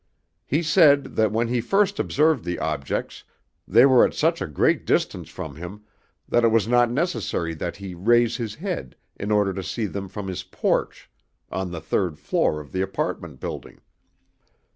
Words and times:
He 0.47 0.63
said 0.63 1.15
that 1.15 1.31
when 1.31 1.47
he 1.47 1.61
first 1.61 1.99
observed 1.99 2.43
the 2.43 2.57
objects 2.57 3.23
they 3.67 3.85
were 3.85 4.03
at 4.03 4.15
such 4.15 4.41
a 4.41 4.47
great 4.47 4.83
distance 4.83 5.29
from 5.29 5.57
him 5.57 5.83
that 6.27 6.43
it 6.43 6.47
was 6.47 6.67
not 6.67 6.89
necessary 6.89 7.53
that 7.53 7.75
he 7.77 7.93
raise 7.93 8.37
his 8.37 8.55
head 8.55 8.95
in 9.15 9.29
order 9.29 9.53
to 9.53 9.61
see 9.61 9.85
them 9.85 10.07
from 10.09 10.27
his 10.27 10.41
porch 10.41 11.07
on 11.51 11.69
the 11.69 11.79
third 11.81 12.17
floor 12.17 12.59
of 12.59 12.71
the 12.71 12.81
apartment 12.81 13.39
building. 13.39 13.79